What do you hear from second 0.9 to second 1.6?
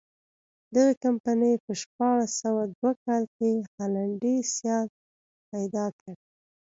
کمپنۍ